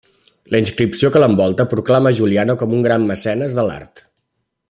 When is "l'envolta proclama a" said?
1.23-2.17